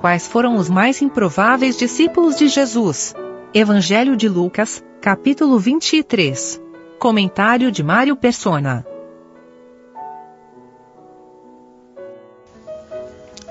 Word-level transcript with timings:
Quais 0.00 0.28
foram 0.28 0.56
os 0.56 0.70
mais 0.70 1.02
improváveis 1.02 1.76
discípulos 1.76 2.36
de 2.36 2.46
Jesus? 2.46 3.16
Evangelho 3.52 4.16
de 4.16 4.28
Lucas, 4.28 4.80
capítulo 5.00 5.58
23. 5.58 6.60
Comentário 7.00 7.72
de 7.72 7.82
Mário 7.82 8.14
Persona. 8.14 8.86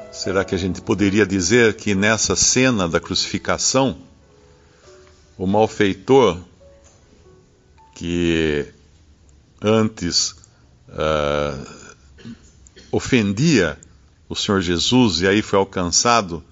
Será 0.09 0.45
que 0.45 0.55
a 0.55 0.57
gente 0.57 0.81
poderia 0.81 1.25
dizer 1.25 1.75
que 1.75 1.93
nessa 1.93 2.33
cena 2.33 2.87
da 2.87 2.99
crucificação, 3.01 3.97
o 5.37 5.45
malfeitor 5.45 6.39
que 7.93 8.65
antes 9.61 10.31
uh, 10.87 11.67
ofendia 12.89 13.77
o 14.29 14.35
Senhor 14.35 14.61
Jesus 14.61 15.21
e 15.21 15.27
aí 15.27 15.41
foi 15.41 15.57
alcançado 15.59 16.43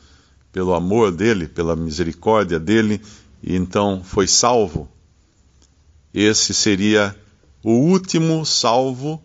pelo 0.51 0.73
amor 0.73 1.11
dele, 1.11 1.47
pela 1.47 1.75
misericórdia 1.75 2.59
dele, 2.59 3.01
e 3.43 3.55
então 3.55 4.01
foi 4.03 4.27
salvo, 4.27 4.89
esse 6.13 6.53
seria 6.53 7.13
o 7.61 7.71
último 7.71 8.45
salvo 8.45 9.21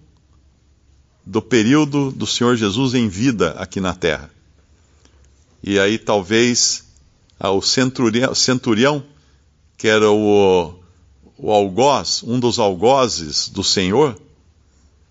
do 1.24 1.40
período 1.40 2.10
do 2.10 2.26
Senhor 2.26 2.56
Jesus 2.56 2.94
em 2.94 3.08
vida 3.08 3.50
aqui 3.52 3.80
na 3.80 3.94
terra. 3.94 4.28
E 5.62 5.78
aí 5.78 5.98
talvez 5.98 6.84
ah, 7.38 7.52
o 7.52 7.62
centurião, 7.62 8.34
centurião 8.34 9.04
que 9.78 9.86
era 9.86 10.10
o, 10.10 10.74
o 11.38 11.52
algoz, 11.52 12.22
um 12.24 12.40
dos 12.40 12.58
algozes 12.58 13.48
do 13.48 13.62
Senhor, 13.62 14.20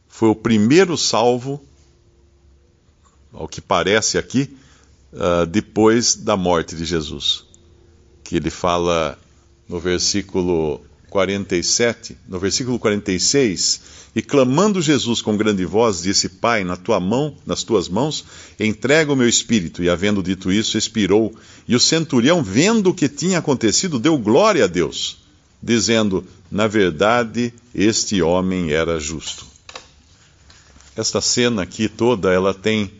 foi 0.07 0.27
o 0.27 0.35
primeiro 0.35 0.97
salvo 0.97 1.63
ao 3.33 3.47
que 3.47 3.61
parece 3.61 4.17
aqui, 4.17 4.55
uh, 5.13 5.45
depois 5.45 6.15
da 6.15 6.35
morte 6.35 6.75
de 6.75 6.85
Jesus. 6.85 7.45
Que 8.23 8.35
ele 8.35 8.49
fala 8.49 9.17
no 9.67 9.79
versículo 9.79 10.81
47, 11.09 12.17
no 12.27 12.39
versículo 12.39 12.79
46, 12.79 13.81
e 14.15 14.21
clamando 14.21 14.81
Jesus 14.81 15.21
com 15.21 15.37
grande 15.37 15.65
voz, 15.65 16.01
disse: 16.01 16.29
Pai, 16.29 16.63
na 16.63 16.75
tua 16.75 16.99
mão, 16.99 17.35
nas 17.45 17.63
tuas 17.63 17.87
mãos, 17.87 18.25
entrega 18.59 19.13
o 19.13 19.15
meu 19.15 19.29
espírito. 19.29 19.83
E 19.83 19.89
havendo 19.89 20.23
dito 20.23 20.51
isso, 20.51 20.77
expirou. 20.77 21.33
E 21.67 21.75
o 21.75 21.79
centurião, 21.79 22.41
vendo 22.41 22.89
o 22.89 22.93
que 22.93 23.07
tinha 23.07 23.37
acontecido, 23.37 23.99
deu 23.99 24.17
glória 24.17 24.63
a 24.63 24.67
Deus, 24.67 25.17
dizendo: 25.61 26.25
Na 26.51 26.67
verdade, 26.67 27.53
este 27.73 28.21
homem 28.21 28.71
era 28.71 28.99
justo. 28.99 29.45
Esta 30.95 31.21
cena 31.21 31.61
aqui 31.61 31.87
toda, 31.87 32.33
ela 32.33 32.53
tem 32.53 32.91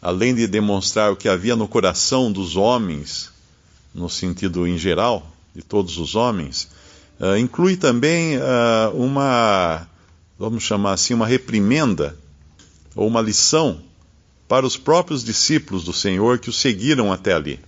além 0.00 0.34
de 0.34 0.46
demonstrar 0.46 1.12
o 1.12 1.16
que 1.16 1.28
havia 1.28 1.56
no 1.56 1.66
coração 1.66 2.30
dos 2.30 2.56
homens, 2.56 3.30
no 3.94 4.08
sentido 4.08 4.66
em 4.66 4.78
geral, 4.78 5.26
de 5.54 5.62
todos 5.62 5.98
os 5.98 6.14
homens, 6.14 6.68
uh, 7.18 7.36
inclui 7.36 7.76
também 7.76 8.36
uh, 8.36 8.94
uma, 8.94 9.86
vamos 10.38 10.62
chamar 10.62 10.92
assim, 10.92 11.14
uma 11.14 11.26
reprimenda 11.26 12.16
ou 12.94 13.06
uma 13.06 13.20
lição 13.20 13.80
para 14.46 14.66
os 14.66 14.76
próprios 14.76 15.24
discípulos 15.24 15.84
do 15.84 15.92
Senhor 15.92 16.38
que 16.38 16.50
o 16.50 16.52
seguiram 16.52 17.12
até 17.12 17.32
ali. 17.32 17.58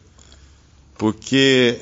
Porque 0.97 1.81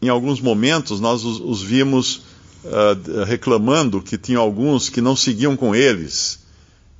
em 0.00 0.08
alguns 0.08 0.40
momentos 0.40 0.98
nós 0.98 1.24
os, 1.24 1.40
os 1.40 1.62
vimos 1.62 2.22
uh, 2.64 3.24
reclamando 3.24 4.02
que 4.02 4.16
tinha 4.18 4.38
alguns 4.38 4.88
que 4.88 5.00
não 5.00 5.14
seguiam 5.14 5.56
com 5.56 5.74
eles, 5.74 6.40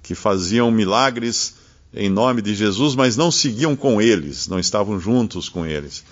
que 0.03 0.15
faziam 0.15 0.71
milagres 0.71 1.62
em 1.95 2.09
nome 2.09 2.41
de 2.41 2.55
Jesus, 2.55 2.95
mas 2.95 3.17
não 3.17 3.31
seguiam 3.31 3.77
com 3.77 4.01
eles, 4.01 4.49
não 4.49 4.59
estavam 4.59 4.99
juntos 4.99 5.49
com 5.49 5.67
eles. 5.67 6.05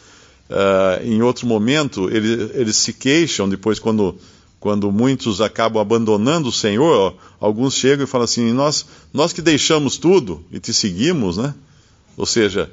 Uh, 0.51 1.05
em 1.05 1.23
outro 1.23 1.47
momento, 1.47 2.11
ele, 2.11 2.51
eles 2.55 2.77
se 2.77 2.93
queixam, 2.93 3.49
depois, 3.49 3.79
quando, 3.79 4.17
quando 4.59 4.91
muitos 4.91 5.41
acabam 5.41 5.81
abandonando 5.81 6.49
o 6.49 6.53
Senhor, 6.53 7.15
alguns 7.39 7.75
chegam 7.75 8.05
e 8.05 8.09
falam 8.09 8.25
assim: 8.25 8.53
nós, 8.53 8.85
nós 9.13 9.33
que 9.33 9.41
deixamos 9.41 9.97
tudo 9.97 10.45
e 10.51 10.59
te 10.59 10.75
seguimos, 10.75 11.37
né? 11.37 11.55
Ou 12.17 12.27
seja, 12.27 12.71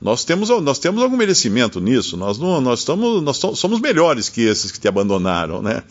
nós 0.00 0.24
temos, 0.24 0.50
nós 0.50 0.78
temos 0.78 1.02
algum 1.02 1.16
merecimento 1.16 1.80
nisso, 1.80 2.16
nós, 2.16 2.38
não, 2.38 2.60
nós, 2.60 2.80
estamos, 2.80 3.22
nós 3.22 3.38
somos 3.38 3.80
melhores 3.80 4.28
que 4.28 4.42
esses 4.42 4.70
que 4.70 4.78
te 4.78 4.88
abandonaram, 4.88 5.62
né? 5.62 5.82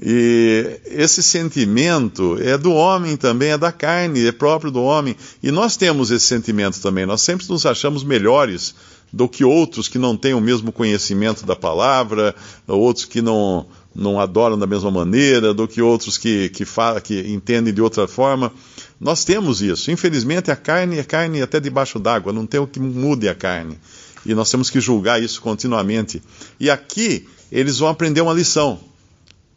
E 0.00 0.78
esse 0.84 1.22
sentimento 1.22 2.36
é 2.40 2.58
do 2.58 2.72
homem 2.72 3.16
também, 3.16 3.50
é 3.50 3.58
da 3.58 3.72
carne, 3.72 4.26
é 4.26 4.32
próprio 4.32 4.70
do 4.70 4.82
homem. 4.82 5.16
E 5.42 5.50
nós 5.50 5.76
temos 5.76 6.10
esse 6.10 6.26
sentimento 6.26 6.80
também, 6.80 7.06
nós 7.06 7.22
sempre 7.22 7.48
nos 7.48 7.64
achamos 7.64 8.04
melhores 8.04 8.74
do 9.12 9.28
que 9.28 9.44
outros 9.44 9.88
que 9.88 9.98
não 9.98 10.16
têm 10.16 10.34
o 10.34 10.40
mesmo 10.40 10.70
conhecimento 10.70 11.46
da 11.46 11.56
palavra, 11.56 12.34
outros 12.66 13.06
que 13.06 13.22
não, 13.22 13.66
não 13.94 14.20
adoram 14.20 14.58
da 14.58 14.66
mesma 14.66 14.90
maneira, 14.90 15.54
do 15.54 15.66
que 15.66 15.80
outros 15.80 16.18
que, 16.18 16.50
que, 16.50 16.64
fala, 16.66 17.00
que 17.00 17.20
entendem 17.32 17.72
de 17.72 17.80
outra 17.80 18.06
forma. 18.06 18.52
Nós 19.00 19.24
temos 19.24 19.62
isso. 19.62 19.90
Infelizmente, 19.90 20.50
a 20.50 20.56
carne 20.56 20.98
é 20.98 21.04
carne 21.04 21.40
até 21.40 21.58
debaixo 21.58 21.98
d'água, 21.98 22.32
não 22.32 22.44
tem 22.44 22.60
o 22.60 22.66
que 22.66 22.80
mude 22.80 23.28
a 23.28 23.34
carne. 23.34 23.78
E 24.26 24.34
nós 24.34 24.50
temos 24.50 24.68
que 24.68 24.80
julgar 24.80 25.22
isso 25.22 25.40
continuamente. 25.40 26.22
E 26.58 26.68
aqui, 26.68 27.26
eles 27.50 27.78
vão 27.78 27.88
aprender 27.88 28.20
uma 28.20 28.34
lição. 28.34 28.78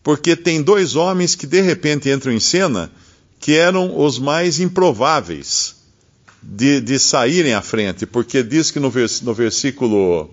Porque 0.03 0.35
tem 0.35 0.61
dois 0.61 0.95
homens 0.95 1.35
que 1.35 1.45
de 1.45 1.61
repente 1.61 2.09
entram 2.09 2.31
em 2.31 2.39
cena 2.39 2.91
que 3.39 3.55
eram 3.55 3.97
os 3.97 4.19
mais 4.19 4.59
improváveis 4.59 5.75
de, 6.41 6.81
de 6.81 6.99
saírem 6.99 7.53
à 7.53 7.61
frente. 7.61 8.05
Porque 8.05 8.43
diz 8.43 8.71
que 8.71 8.79
no, 8.79 8.89
vers, 8.89 9.21
no 9.21 9.33
versículo 9.33 10.29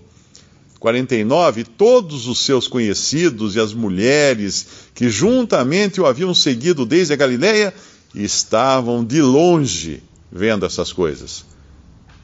49, 0.79 1.63
todos 1.63 2.27
os 2.27 2.39
seus 2.39 2.67
conhecidos 2.67 3.55
e 3.55 3.59
as 3.59 3.73
mulheres 3.73 4.67
que 4.93 5.09
juntamente 5.09 5.99
o 5.99 6.05
haviam 6.05 6.33
seguido 6.33 6.85
desde 6.85 7.13
a 7.13 7.17
Galiléia 7.17 7.73
estavam 8.13 9.03
de 9.03 9.21
longe 9.21 10.01
vendo 10.31 10.65
essas 10.65 10.91
coisas. 10.93 11.45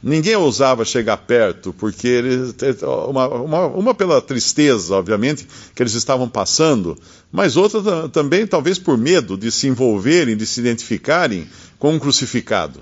Ninguém 0.04 0.36
ousava 0.36 0.84
chegar 0.84 1.16
perto, 1.16 1.72
porque 1.72 2.10
eles, 2.10 2.54
uma, 3.08 3.28
uma, 3.30 3.68
uma, 3.68 3.94
pela 3.94 4.22
tristeza, 4.22 4.96
obviamente, 4.96 5.48
que 5.74 5.82
eles 5.82 5.94
estavam 5.94 6.28
passando, 6.28 6.98
mas 7.32 7.56
outra 7.56 8.10
também, 8.10 8.46
talvez 8.46 8.78
por 8.78 8.98
medo 8.98 9.38
de 9.38 9.50
se 9.50 9.66
envolverem, 9.66 10.36
de 10.36 10.46
se 10.46 10.60
identificarem 10.60 11.48
com 11.80 11.94
um 11.94 12.00
crucificado. 12.00 12.82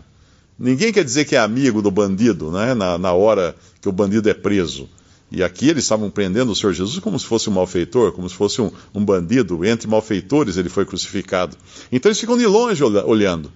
Ninguém 0.57 0.91
quer 0.91 1.03
dizer 1.03 1.25
que 1.25 1.35
é 1.35 1.39
amigo 1.39 1.79
do 1.79 1.91
bandido, 1.91 2.49
né, 2.49 2.73
na, 2.73 2.97
na 2.97 3.13
hora 3.13 3.55
que 3.79 3.87
o 3.87 3.91
bandido 3.91 4.27
é 4.27 4.33
preso. 4.33 4.89
E 5.31 5.43
aqui 5.43 5.69
eles 5.69 5.83
estavam 5.83 6.09
prendendo 6.09 6.51
o 6.51 6.55
Senhor 6.55 6.73
Jesus 6.73 6.99
como 6.99 7.19
se 7.19 7.25
fosse 7.25 7.49
um 7.49 7.53
malfeitor, 7.53 8.11
como 8.11 8.27
se 8.27 8.35
fosse 8.35 8.61
um, 8.61 8.71
um 8.93 9.05
bandido. 9.05 9.63
Entre 9.63 9.87
malfeitores 9.87 10.57
ele 10.57 10.69
foi 10.69 10.85
crucificado. 10.85 11.55
Então 11.91 12.09
eles 12.09 12.19
ficam 12.19 12.37
de 12.37 12.45
longe 12.45 12.83
olhando. 12.83 13.51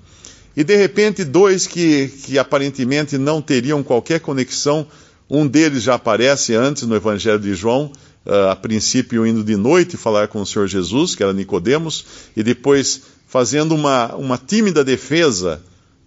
E 0.56 0.64
de 0.64 0.76
repente, 0.76 1.24
dois 1.24 1.68
que, 1.68 2.08
que 2.08 2.40
aparentemente 2.40 3.18
não 3.18 3.42
teriam 3.42 3.84
qualquer 3.84 4.20
conexão, 4.20 4.88
um 5.30 5.46
deles 5.46 5.84
já 5.84 5.96
aparece 5.96 6.54
antes 6.56 6.84
no 6.84 6.96
Evangelho 6.96 7.40
de 7.40 7.54
João, 7.54 7.92
uh, 8.26 8.50
a 8.52 8.56
princípio 8.56 9.26
indo 9.26 9.44
de 9.44 9.56
noite 9.56 9.98
falar 9.98 10.28
com 10.28 10.42
o 10.42 10.46
Senhor 10.46 10.68
Jesus, 10.68 11.16
que 11.16 11.24
era 11.24 11.34
Nicodemos, 11.34 12.06
e 12.38 12.44
depois 12.44 13.02
fazendo 13.28 13.76
uma, 13.76 14.16
uma 14.16 14.38
tímida 14.38 14.84
defesa 14.84 15.62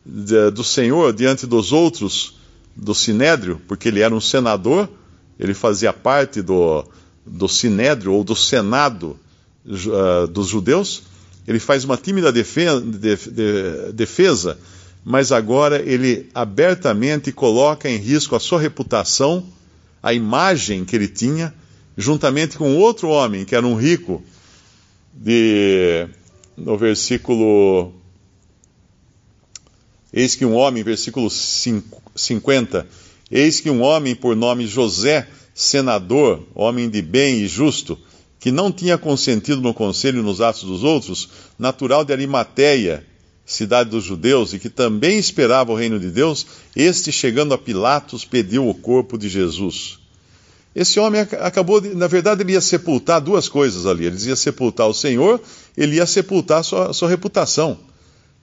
de, 0.04 0.50
do 0.50 0.64
Senhor 0.64 1.12
diante 1.12 1.46
dos 1.46 1.72
outros 1.72 2.38
do 2.74 2.94
Sinédrio, 2.94 3.60
porque 3.66 3.88
ele 3.88 4.00
era 4.00 4.14
um 4.14 4.20
senador 4.20 4.88
ele 5.38 5.54
fazia 5.54 5.92
parte 5.92 6.42
do, 6.42 6.84
do 7.24 7.48
Sinédrio 7.48 8.12
ou 8.12 8.24
do 8.24 8.34
Senado 8.34 9.16
uh, 9.64 10.26
dos 10.26 10.48
judeus. 10.48 11.02
Ele 11.48 11.58
faz 11.58 11.82
uma 11.82 11.96
tímida 11.96 12.30
defesa, 12.30 12.84
mas 15.02 15.32
agora 15.32 15.80
ele 15.80 16.28
abertamente 16.34 17.32
coloca 17.32 17.88
em 17.88 17.96
risco 17.96 18.36
a 18.36 18.40
sua 18.40 18.60
reputação, 18.60 19.46
a 20.02 20.12
imagem 20.12 20.84
que 20.84 20.94
ele 20.94 21.08
tinha, 21.08 21.54
juntamente 21.96 22.58
com 22.58 22.76
outro 22.76 23.08
homem 23.08 23.46
que 23.46 23.56
era 23.56 23.66
um 23.66 23.74
rico, 23.74 24.22
de, 25.14 26.06
no 26.54 26.76
versículo. 26.76 27.94
Eis 30.12 30.36
que 30.36 30.44
um 30.44 30.54
homem, 30.54 30.82
versículo 30.82 31.30
50 31.30 32.86
Eis 33.30 33.58
que 33.58 33.70
um 33.70 33.80
homem 33.80 34.14
por 34.14 34.36
nome 34.36 34.66
José, 34.66 35.26
senador, 35.54 36.46
homem 36.54 36.90
de 36.90 37.00
bem 37.00 37.40
e 37.40 37.48
justo, 37.48 37.98
que 38.38 38.52
não 38.52 38.70
tinha 38.70 38.96
consentido 38.96 39.60
no 39.60 39.74
conselho 39.74 40.20
e 40.20 40.22
nos 40.22 40.40
atos 40.40 40.62
dos 40.62 40.84
outros, 40.84 41.28
natural 41.58 42.04
de 42.04 42.12
Arimateia, 42.12 43.04
cidade 43.44 43.90
dos 43.90 44.04
judeus, 44.04 44.52
e 44.52 44.58
que 44.58 44.68
também 44.68 45.18
esperava 45.18 45.72
o 45.72 45.74
reino 45.74 45.98
de 45.98 46.10
Deus, 46.10 46.46
este, 46.76 47.10
chegando 47.10 47.54
a 47.54 47.58
Pilatos, 47.58 48.24
pediu 48.24 48.68
o 48.68 48.74
corpo 48.74 49.16
de 49.18 49.28
Jesus. 49.28 49.98
Esse 50.74 51.00
homem 51.00 51.20
acabou, 51.20 51.80
de, 51.80 51.94
na 51.94 52.06
verdade, 52.06 52.42
ele 52.42 52.52
ia 52.52 52.60
sepultar 52.60 53.20
duas 53.20 53.48
coisas 53.48 53.86
ali. 53.86 54.04
Ele 54.06 54.16
ia 54.28 54.36
sepultar 54.36 54.86
o 54.86 54.94
Senhor, 54.94 55.40
ele 55.76 55.96
ia 55.96 56.06
sepultar 56.06 56.60
a 56.60 56.62
sua, 56.62 56.90
a 56.90 56.92
sua 56.92 57.08
reputação. 57.08 57.78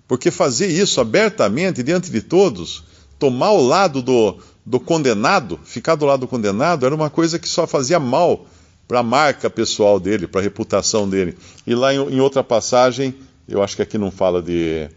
Porque 0.07 0.30
fazer 0.30 0.68
isso 0.68 1.00
abertamente, 1.00 1.81
diante 1.81 2.12
de 2.12 2.21
todos, 2.21 2.83
tomar 3.18 3.51
o 3.51 3.65
lado 3.65 4.01
do, 4.01 4.38
do 4.65 4.80
condenado, 4.80 5.59
ficar 5.63 5.95
do 5.95 6.06
lado 6.06 6.21
do 6.21 6.27
condenado, 6.27 6.86
era 6.86 6.94
uma 6.94 7.09
coisa 7.09 7.39
que 7.39 7.48
só 7.48 7.65
fazia 7.65 8.00
mal 8.00 8.45
para 8.87 8.99
a 8.99 9.03
marca 9.03 9.49
pessoal 9.49 9.99
dele, 9.99 10.27
para 10.27 10.41
a 10.41 10.43
reputação 10.43 11.09
dele. 11.09 11.37
E 11.65 11.73
lá 11.73 11.93
em, 11.93 11.97
em, 11.97 12.19
outra 12.19 12.43
passagem, 12.43 13.15
eu 13.47 13.63
acho 13.63 13.75
que 13.75 13.81
aqui 13.81 13.97
não 13.97 14.11
fala 14.11 14.41
de, 14.41 14.87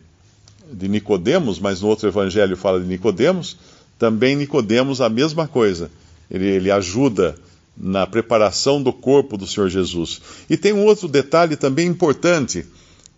de 0.72 0.88
Nicodemos, 0.88 1.58
mas 1.58 1.80
no 1.80 1.88
outro 1.88 2.08
evangelho 2.08 2.56
fala 2.56 2.80
de 2.80 2.86
Nicodemos, 2.86 3.56
também 3.98 4.36
Nicodemos 4.36 5.00
a 5.00 5.08
mesma 5.08 5.48
coisa. 5.48 5.90
Ele, 6.30 6.46
ele 6.46 6.70
ajuda 6.70 7.34
na 7.76 8.06
preparação 8.06 8.82
do 8.82 8.92
corpo 8.92 9.36
do 9.36 9.46
Senhor 9.46 9.68
Jesus. 9.68 10.20
E 10.50 10.56
tem 10.56 10.72
um 10.72 10.84
outro 10.84 11.08
detalhe 11.08 11.56
também 11.56 11.86
importante, 11.86 12.66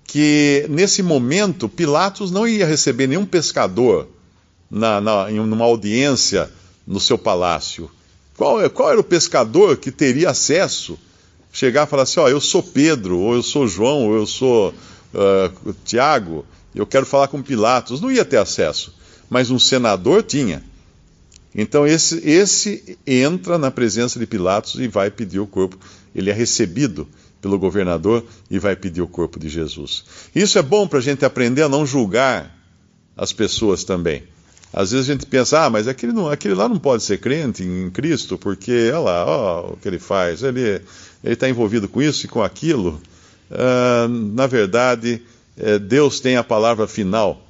que 0.04 0.66
nesse 0.68 1.02
momento 1.02 1.68
Pilatos 1.68 2.30
não 2.30 2.46
ia 2.46 2.66
receber 2.66 3.06
nenhum 3.06 3.24
pescador 3.24 4.08
na, 4.70 5.00
na, 5.00 5.30
em 5.30 5.40
uma 5.40 5.64
audiência 5.64 6.50
no 6.86 7.00
seu 7.00 7.16
palácio. 7.16 7.90
Qual, 8.40 8.70
qual 8.70 8.92
era 8.92 8.98
o 8.98 9.04
pescador 9.04 9.76
que 9.76 9.90
teria 9.90 10.30
acesso? 10.30 10.98
Chegar 11.52 11.86
e 11.86 11.90
falar 11.90 12.04
assim: 12.04 12.20
Ó, 12.20 12.26
eu 12.26 12.40
sou 12.40 12.62
Pedro, 12.62 13.18
ou 13.18 13.34
eu 13.34 13.42
sou 13.42 13.68
João, 13.68 14.06
ou 14.06 14.14
eu 14.14 14.24
sou 14.24 14.70
uh, 14.70 15.74
Tiago, 15.84 16.46
eu 16.74 16.86
quero 16.86 17.04
falar 17.04 17.28
com 17.28 17.42
Pilatos. 17.42 18.00
Não 18.00 18.10
ia 18.10 18.24
ter 18.24 18.38
acesso, 18.38 18.94
mas 19.28 19.50
um 19.50 19.58
senador 19.58 20.22
tinha. 20.22 20.64
Então 21.54 21.86
esse, 21.86 22.26
esse 22.26 22.98
entra 23.06 23.58
na 23.58 23.70
presença 23.70 24.18
de 24.18 24.26
Pilatos 24.26 24.76
e 24.76 24.88
vai 24.88 25.10
pedir 25.10 25.40
o 25.40 25.46
corpo. 25.46 25.78
Ele 26.14 26.30
é 26.30 26.32
recebido 26.32 27.06
pelo 27.42 27.58
governador 27.58 28.24
e 28.50 28.58
vai 28.58 28.74
pedir 28.74 29.02
o 29.02 29.06
corpo 29.06 29.38
de 29.38 29.50
Jesus. 29.50 30.02
Isso 30.34 30.58
é 30.58 30.62
bom 30.62 30.88
para 30.88 30.98
a 30.98 31.02
gente 31.02 31.26
aprender 31.26 31.60
a 31.60 31.68
não 31.68 31.84
julgar 31.84 32.56
as 33.14 33.34
pessoas 33.34 33.84
também. 33.84 34.22
Às 34.72 34.92
vezes 34.92 35.08
a 35.08 35.12
gente 35.12 35.26
pensa, 35.26 35.64
ah, 35.64 35.70
mas 35.70 35.88
aquele, 35.88 36.12
não, 36.12 36.28
aquele 36.28 36.54
lá 36.54 36.68
não 36.68 36.78
pode 36.78 37.02
ser 37.02 37.18
crente 37.18 37.64
em 37.64 37.90
Cristo, 37.90 38.38
porque, 38.38 38.90
olha 38.92 38.98
lá, 39.00 39.26
ó, 39.26 39.72
o 39.72 39.76
que 39.76 39.88
ele 39.88 39.98
faz, 39.98 40.42
ele 40.42 40.80
está 41.24 41.48
envolvido 41.48 41.88
com 41.88 42.00
isso 42.00 42.26
e 42.26 42.28
com 42.28 42.42
aquilo. 42.42 43.00
Uh, 43.50 44.08
na 44.08 44.46
verdade, 44.46 45.22
é, 45.56 45.78
Deus 45.78 46.20
tem 46.20 46.36
a 46.36 46.44
palavra 46.44 46.86
final. 46.86 47.44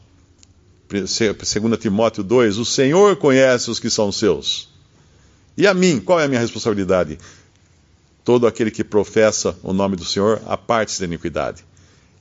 2 0.88 1.78
Timóteo 1.78 2.24
2, 2.24 2.58
o 2.58 2.64
Senhor 2.64 3.14
conhece 3.16 3.70
os 3.70 3.78
que 3.78 3.90
são 3.90 4.10
seus. 4.10 4.68
E 5.56 5.66
a 5.66 5.74
mim, 5.74 6.00
qual 6.00 6.18
é 6.18 6.24
a 6.24 6.28
minha 6.28 6.40
responsabilidade? 6.40 7.18
Todo 8.24 8.46
aquele 8.46 8.70
que 8.70 8.82
professa 8.82 9.56
o 9.62 9.72
nome 9.72 9.94
do 9.94 10.04
Senhor, 10.04 10.40
aparte-se 10.46 11.00
da 11.00 11.06
iniquidade. 11.06 11.64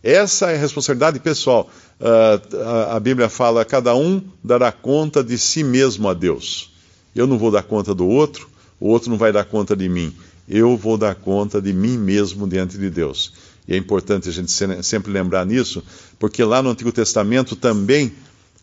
Essa 0.03 0.51
é 0.51 0.55
a 0.55 0.59
responsabilidade 0.59 1.19
pessoal. 1.19 1.69
Uh, 1.99 2.91
a 2.91 2.99
Bíblia 2.99 3.29
fala: 3.29 3.65
cada 3.65 3.95
um 3.95 4.21
dará 4.43 4.71
conta 4.71 5.23
de 5.23 5.37
si 5.37 5.63
mesmo 5.63 6.07
a 6.07 6.13
Deus. 6.13 6.71
Eu 7.15 7.27
não 7.27 7.37
vou 7.37 7.51
dar 7.51 7.63
conta 7.63 7.93
do 7.93 8.07
outro, 8.07 8.49
o 8.79 8.87
outro 8.87 9.09
não 9.09 9.17
vai 9.17 9.31
dar 9.31 9.45
conta 9.45 9.75
de 9.75 9.89
mim. 9.89 10.15
Eu 10.47 10.77
vou 10.77 10.97
dar 10.97 11.15
conta 11.15 11.61
de 11.61 11.73
mim 11.73 11.97
mesmo 11.97 12.47
diante 12.47 12.77
de 12.77 12.89
Deus. 12.89 13.33
E 13.67 13.73
é 13.73 13.77
importante 13.77 14.29
a 14.29 14.31
gente 14.31 14.51
sempre 14.83 15.11
lembrar 15.11 15.45
nisso, 15.45 15.83
porque 16.17 16.43
lá 16.43 16.61
no 16.61 16.69
Antigo 16.69 16.91
Testamento 16.91 17.55
também 17.55 18.11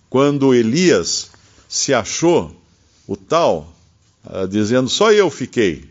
quando 0.08 0.54
Elias 0.54 1.30
se 1.68 1.92
achou 1.92 2.54
o 3.06 3.16
tal, 3.16 3.72
uh, 4.24 4.46
dizendo 4.48 4.88
só 4.88 5.12
eu 5.12 5.28
fiquei, 5.30 5.90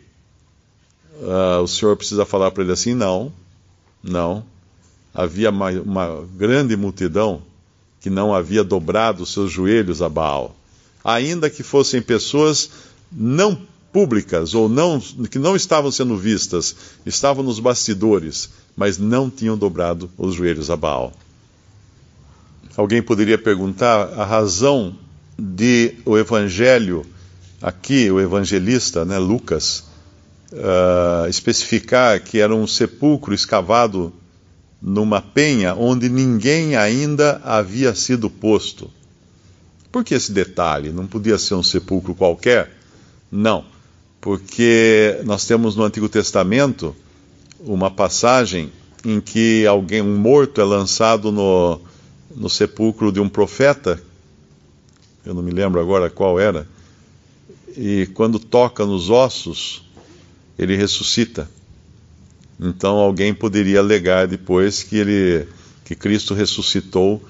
uh, 1.20 1.62
o 1.62 1.68
Senhor 1.68 1.96
precisa 1.96 2.24
falar 2.24 2.50
para 2.50 2.62
ele 2.62 2.72
assim: 2.72 2.94
não, 2.94 3.32
não. 4.02 4.44
Havia 5.16 5.48
uma, 5.48 5.70
uma 5.70 6.28
grande 6.36 6.76
multidão 6.76 7.40
que 8.02 8.10
não 8.10 8.34
havia 8.34 8.62
dobrado 8.62 9.24
seus 9.24 9.50
joelhos 9.50 10.02
a 10.02 10.10
Baal, 10.10 10.54
ainda 11.02 11.48
que 11.48 11.62
fossem 11.62 12.02
pessoas 12.02 12.70
não 13.10 13.58
públicas 13.90 14.54
ou 14.54 14.68
não 14.68 15.00
que 15.00 15.38
não 15.38 15.56
estavam 15.56 15.90
sendo 15.90 16.18
vistas, 16.18 16.76
estavam 17.06 17.42
nos 17.42 17.58
bastidores, 17.58 18.50
mas 18.76 18.98
não 18.98 19.30
tinham 19.30 19.56
dobrado 19.56 20.10
os 20.18 20.34
joelhos 20.34 20.70
a 20.70 20.76
Baal. 20.76 21.14
Alguém 22.76 23.00
poderia 23.00 23.38
perguntar 23.38 24.12
a 24.20 24.24
razão 24.24 24.94
de 25.38 25.94
o 26.04 26.18
evangelho, 26.18 27.06
aqui, 27.62 28.10
o 28.10 28.20
evangelista, 28.20 29.02
né, 29.02 29.16
Lucas, 29.18 29.84
uh, 30.52 31.26
especificar 31.26 32.22
que 32.22 32.38
era 32.38 32.54
um 32.54 32.66
sepulcro 32.66 33.32
escavado 33.32 34.12
numa 34.80 35.20
penha 35.20 35.74
onde 35.74 36.08
ninguém 36.08 36.76
ainda 36.76 37.40
havia 37.44 37.94
sido 37.94 38.28
posto. 38.28 38.90
Por 39.90 40.04
que 40.04 40.14
esse 40.14 40.32
detalhe? 40.32 40.90
Não 40.90 41.06
podia 41.06 41.38
ser 41.38 41.54
um 41.54 41.62
sepulcro 41.62 42.14
qualquer? 42.14 42.76
Não, 43.30 43.64
porque 44.20 45.20
nós 45.24 45.46
temos 45.46 45.76
no 45.76 45.84
Antigo 45.84 46.08
Testamento 46.08 46.94
uma 47.60 47.90
passagem 47.90 48.70
em 49.04 49.20
que 49.20 49.66
alguém, 49.66 50.02
um 50.02 50.16
morto, 50.16 50.60
é 50.60 50.64
lançado 50.64 51.30
no, 51.30 51.80
no 52.34 52.50
sepulcro 52.50 53.12
de 53.12 53.20
um 53.20 53.28
profeta, 53.28 54.02
eu 55.24 55.32
não 55.32 55.42
me 55.42 55.50
lembro 55.50 55.80
agora 55.80 56.10
qual 56.10 56.38
era, 56.38 56.66
e 57.76 58.08
quando 58.14 58.38
toca 58.38 58.84
nos 58.84 59.10
ossos, 59.10 59.84
ele 60.58 60.76
ressuscita. 60.76 61.48
Então 62.58 62.96
alguém 62.96 63.34
poderia 63.34 63.80
alegar 63.80 64.26
depois 64.26 64.82
que 64.82 64.96
ele 64.96 65.46
que 65.84 65.94
Cristo 65.94 66.34
ressuscitou 66.34 67.22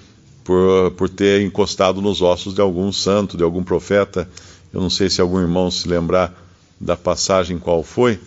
por, 0.42 0.92
por 0.92 1.08
ter 1.08 1.42
encostado 1.42 2.00
nos 2.00 2.22
ossos 2.22 2.54
de 2.54 2.60
algum 2.60 2.90
santo, 2.90 3.36
de 3.36 3.42
algum 3.42 3.62
profeta. 3.62 4.28
Eu 4.72 4.80
não 4.80 4.88
sei 4.88 5.10
se 5.10 5.20
algum 5.20 5.40
irmão 5.40 5.70
se 5.70 5.86
lembrar 5.86 6.34
da 6.80 6.96
passagem 6.96 7.58
qual 7.58 7.82
foi. 7.82 8.18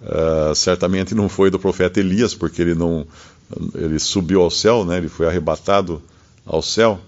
Uh, 0.00 0.54
certamente 0.54 1.14
não 1.14 1.28
foi 1.28 1.50
do 1.50 1.58
profeta 1.58 2.00
Elias, 2.00 2.34
porque 2.34 2.60
ele 2.60 2.74
não, 2.74 3.06
ele 3.74 3.98
subiu 3.98 4.42
ao 4.42 4.50
céu, 4.50 4.84
né? 4.84 4.98
ele 4.98 5.08
foi 5.08 5.26
arrebatado 5.26 6.02
ao 6.44 6.60
céu, 6.60 7.00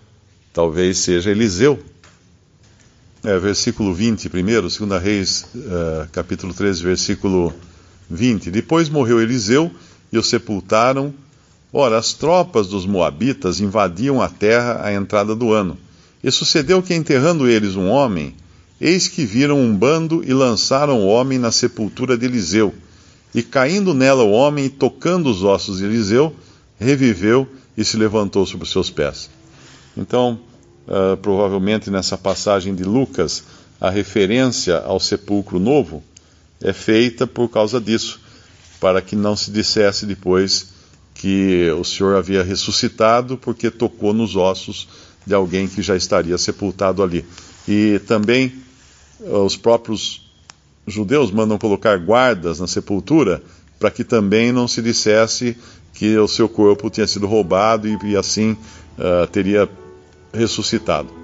talvez 0.52 0.98
seja 0.98 1.30
Eliseu. 1.30 1.78
É, 3.22 3.38
versículo 3.38 3.94
20, 3.94 4.28
primeiro, 4.28 4.68
2 4.68 5.02
Reis, 5.02 5.46
uh, 5.54 6.08
capítulo 6.12 6.52
13, 6.52 6.82
versículo 6.82 7.54
20. 8.10 8.50
Depois 8.50 8.88
morreu 8.88 9.20
Eliseu 9.20 9.70
e 10.12 10.18
o 10.18 10.22
sepultaram. 10.22 11.12
Ora, 11.72 11.98
as 11.98 12.12
tropas 12.12 12.68
dos 12.68 12.86
Moabitas 12.86 13.60
invadiam 13.60 14.22
a 14.22 14.28
terra 14.28 14.80
à 14.82 14.92
entrada 14.92 15.34
do 15.34 15.52
ano. 15.52 15.76
E 16.22 16.30
sucedeu 16.30 16.82
que, 16.82 16.94
enterrando 16.94 17.48
eles 17.48 17.74
um 17.74 17.88
homem, 17.88 18.34
eis 18.80 19.08
que 19.08 19.24
viram 19.24 19.60
um 19.60 19.74
bando 19.74 20.22
e 20.24 20.32
lançaram 20.32 21.00
o 21.00 21.06
homem 21.06 21.38
na 21.38 21.50
sepultura 21.50 22.16
de 22.16 22.26
Eliseu. 22.26 22.72
E 23.34 23.42
caindo 23.42 23.92
nela 23.92 24.22
o 24.22 24.30
homem, 24.30 24.66
e 24.66 24.70
tocando 24.70 25.28
os 25.28 25.42
ossos 25.42 25.78
de 25.78 25.84
Eliseu, 25.84 26.34
reviveu 26.78 27.48
e 27.76 27.84
se 27.84 27.96
levantou 27.96 28.46
sobre 28.46 28.64
os 28.64 28.72
seus 28.72 28.90
pés. 28.90 29.28
Então, 29.96 30.38
uh, 30.86 31.16
provavelmente 31.16 31.90
nessa 31.90 32.16
passagem 32.16 32.74
de 32.74 32.84
Lucas, 32.84 33.44
a 33.80 33.90
referência 33.90 34.78
ao 34.78 35.00
sepulcro 35.00 35.58
novo 35.58 36.02
é 36.64 36.72
feita 36.72 37.26
por 37.26 37.48
causa 37.48 37.80
disso, 37.80 38.20
para 38.80 39.00
que 39.00 39.14
não 39.14 39.36
se 39.36 39.50
dissesse 39.50 40.06
depois 40.06 40.72
que 41.14 41.70
o 41.78 41.84
Senhor 41.84 42.16
havia 42.16 42.42
ressuscitado 42.42 43.36
porque 43.36 43.70
tocou 43.70 44.12
nos 44.12 44.34
ossos 44.34 44.88
de 45.26 45.34
alguém 45.34 45.68
que 45.68 45.80
já 45.82 45.96
estaria 45.96 46.36
sepultado 46.36 47.02
ali. 47.02 47.24
E 47.68 48.00
também 48.06 48.52
os 49.20 49.56
próprios 49.56 50.22
judeus 50.86 51.30
mandam 51.30 51.56
colocar 51.58 51.98
guardas 51.98 52.60
na 52.60 52.66
sepultura 52.66 53.42
para 53.78 53.90
que 53.90 54.04
também 54.04 54.52
não 54.52 54.66
se 54.66 54.82
dissesse 54.82 55.56
que 55.92 56.16
o 56.18 56.26
seu 56.26 56.48
corpo 56.48 56.90
tinha 56.90 57.06
sido 57.06 57.26
roubado 57.26 57.86
e, 57.86 57.96
e 58.04 58.16
assim 58.16 58.52
uh, 58.98 59.26
teria 59.30 59.68
ressuscitado. 60.32 61.23